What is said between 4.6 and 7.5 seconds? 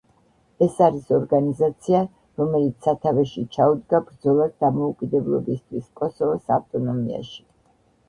დამოუკიდებლობისთვის კოსოვოს ავტონომიაში.